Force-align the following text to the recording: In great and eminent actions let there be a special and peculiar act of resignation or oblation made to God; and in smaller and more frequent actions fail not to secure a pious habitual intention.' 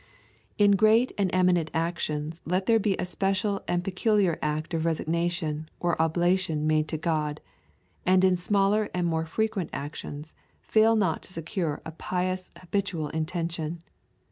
In 0.57 0.71
great 0.71 1.11
and 1.15 1.29
eminent 1.31 1.69
actions 1.75 2.41
let 2.43 2.65
there 2.65 2.79
be 2.79 2.95
a 2.97 3.05
special 3.05 3.61
and 3.67 3.83
peculiar 3.83 4.39
act 4.41 4.73
of 4.73 4.83
resignation 4.83 5.69
or 5.79 5.95
oblation 6.01 6.65
made 6.65 6.87
to 6.87 6.97
God; 6.97 7.39
and 8.03 8.23
in 8.23 8.35
smaller 8.35 8.89
and 8.95 9.05
more 9.05 9.27
frequent 9.27 9.69
actions 9.73 10.33
fail 10.59 10.95
not 10.95 11.21
to 11.21 11.33
secure 11.33 11.83
a 11.85 11.91
pious 11.91 12.49
habitual 12.57 13.09
intention.' 13.09 13.83